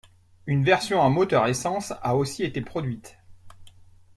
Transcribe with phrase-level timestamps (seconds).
[0.47, 3.17] Une version à moteur essence a aussi été produite.